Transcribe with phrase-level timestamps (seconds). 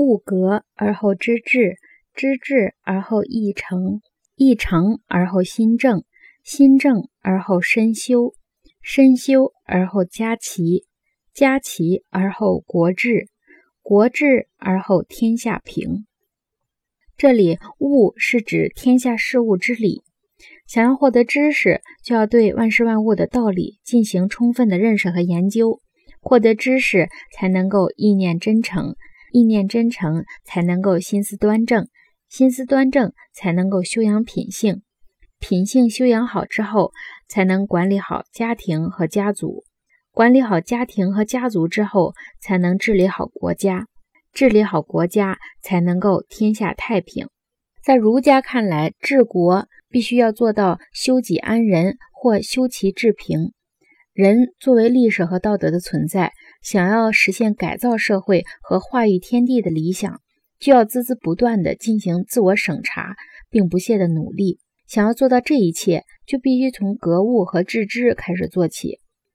[0.00, 1.76] 物格而后知至，
[2.14, 4.00] 知至而后意诚，
[4.34, 6.04] 意诚而后心正，
[6.42, 8.32] 心正而后身修，
[8.80, 10.86] 身修而后家齐，
[11.34, 13.28] 家齐而后国治，
[13.82, 16.06] 国治而后天下平。
[17.18, 20.02] 这里“物”是指天下事物之理。
[20.66, 25.82] 想要获得知识，就要对万事万物的道理进行充分的认识和研究。
[26.22, 28.94] 获得知识，才能够意念真诚；
[29.32, 31.84] 意念真诚，才能够心思端正；
[32.28, 34.82] 心思端正，才能够修养品性；
[35.38, 36.92] 品性修养好之后，
[37.28, 39.64] 才能管理好家庭和家族；
[40.12, 43.86] 管理好家庭和家族之后，才能治理好国家；
[44.32, 47.28] 治理好国家，才能够天下太平。
[47.82, 53.52] 在儒家看来，治国必须要做到修己安人，或修齐治平。
[54.20, 60.20] 人作为历史和道德的存在，想要实现改造社会和化育天地的理想，
[60.58, 63.16] 就要孜孜不断地进行自我审查，
[63.48, 64.58] 并不懈的努力。
[64.86, 68.99] 想要做到这一切，就必须从格物和致知开始做起。